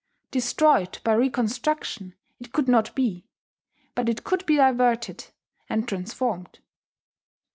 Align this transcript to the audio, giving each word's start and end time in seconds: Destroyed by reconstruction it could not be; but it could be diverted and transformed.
Destroyed 0.31 0.97
by 1.03 1.13
reconstruction 1.13 2.15
it 2.39 2.51
could 2.51 2.67
not 2.67 2.95
be; 2.95 3.27
but 3.93 4.09
it 4.09 4.23
could 4.23 4.43
be 4.47 4.55
diverted 4.55 5.27
and 5.69 5.87
transformed. 5.87 6.57